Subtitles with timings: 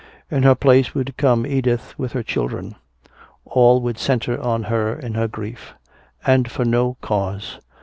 [0.31, 2.73] In her place would come Edith with her children.
[3.45, 5.75] All would center on her in her grief.
[6.25, 7.59] And for no cause!